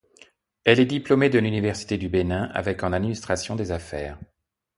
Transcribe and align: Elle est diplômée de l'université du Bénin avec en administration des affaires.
Elle 0.63 0.79
est 0.79 0.87
diplômée 0.87 1.29
de 1.29 1.37
l'université 1.37 1.95
du 1.99 2.09
Bénin 2.09 2.45
avec 2.55 2.81
en 2.81 2.91
administration 2.91 3.55
des 3.55 3.71
affaires. 3.71 4.17